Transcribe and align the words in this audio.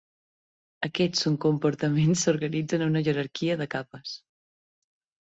Aquests 0.87 1.21
subcomportaments 1.25 2.25
s'organitzen 2.27 2.89
en 2.89 2.93
una 2.95 3.07
jerarquia 3.11 3.63
de 3.63 3.73
capes. 3.79 4.19